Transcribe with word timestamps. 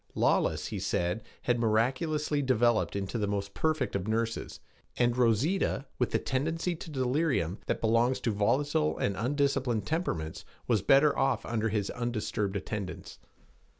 Lawless, 0.15 0.69
he 0.69 0.79
said, 0.79 1.21
had 1.43 1.59
miraculously 1.59 2.41
developed 2.41 2.95
into 2.95 3.19
the 3.19 3.27
most 3.27 3.53
perfect 3.53 3.95
of 3.95 4.07
nurses, 4.07 4.59
and 4.97 5.15
Rosita, 5.15 5.85
with 5.99 6.09
the 6.09 6.17
tendency 6.17 6.75
to 6.75 6.89
delirium 6.89 7.59
that 7.67 7.81
belongs 7.81 8.19
to 8.21 8.31
volatile 8.31 8.97
and 8.97 9.15
undisciplined 9.15 9.85
temperaments, 9.85 10.43
was 10.67 10.81
better 10.81 11.15
off 11.15 11.45
under 11.45 11.69
his 11.69 11.91
undisturbed 11.91 12.55
attendance. 12.55 13.19